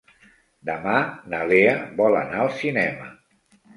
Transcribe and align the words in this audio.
Demà 0.69 0.95
na 1.33 1.41
Lea 1.51 1.75
vol 2.01 2.19
anar 2.23 2.43
al 2.47 2.51
cinema. 2.63 3.11